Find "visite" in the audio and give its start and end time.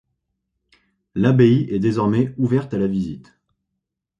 2.87-3.37